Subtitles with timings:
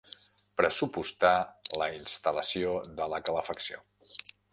[0.59, 1.33] Pressupostar
[1.81, 3.83] la instal·lació de la calefacció.